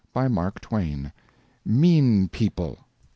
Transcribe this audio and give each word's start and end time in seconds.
BY 0.15 0.29
MARK 0.29 0.59
TWAIN. 0.61 1.11
MEAN 1.63 2.27
PEOPLE. 2.29 2.79